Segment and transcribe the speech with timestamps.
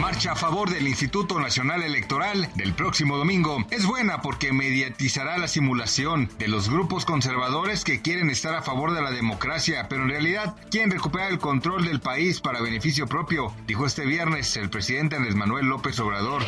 [0.00, 5.46] Marcha a favor del Instituto Nacional Electoral del próximo domingo es buena porque mediatizará la
[5.46, 10.08] simulación de los grupos conservadores que quieren estar a favor de la democracia, pero en
[10.08, 15.16] realidad quieren recuperar el control del país para beneficio propio, dijo este viernes el presidente
[15.16, 16.42] Andrés Manuel López Obrador.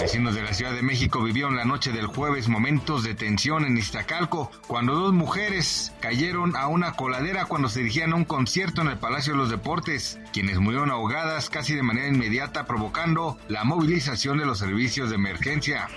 [0.00, 3.78] Vecinos de la Ciudad de México vivieron la noche del jueves momentos de tensión en
[3.78, 8.88] Iztacalco cuando dos mujeres cayeron a una coladera cuando se dirigían a un concierto en
[8.88, 14.38] el Palacio de los Deportes, quienes murieron ahogadas casi de manera inmediata provocando la movilización
[14.38, 15.90] de los servicios de emergencia.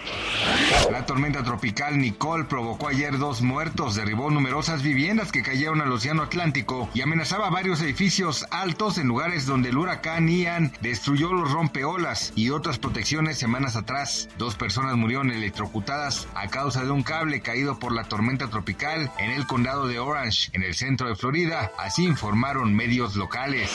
[0.91, 6.23] La tormenta tropical Nicole provocó ayer dos muertos, derribó numerosas viviendas que cayeron al Océano
[6.23, 12.33] Atlántico y amenazaba varios edificios altos en lugares donde el huracán Ian destruyó los rompeolas
[12.35, 14.27] y otras protecciones semanas atrás.
[14.37, 19.31] Dos personas murieron electrocutadas a causa de un cable caído por la tormenta tropical en
[19.31, 23.71] el condado de Orange, en el centro de Florida, así informaron medios locales.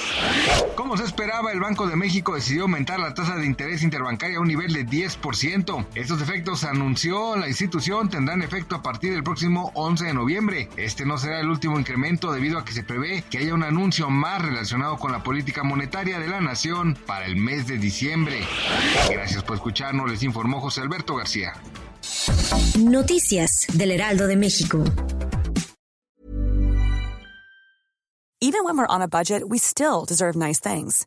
[0.77, 4.49] Como se esperaba, el Banco de México decidió la tasa de interés interbancaria a un
[4.49, 5.87] nivel de 10%.
[5.95, 10.69] Estos efectos, anunció la institución, tendrán efecto a partir del próximo 11 de noviembre.
[10.77, 14.11] Este no será el último incremento debido a que se prevé que haya un anuncio
[14.11, 18.41] más relacionado con la política monetaria de la nación para el mes de diciembre.
[19.11, 21.53] Gracias por escucharnos, les informó José Alberto García.
[22.79, 24.85] Noticias del Heraldo de México.
[28.43, 31.07] Even when we're on a budget, we still deserve nice things.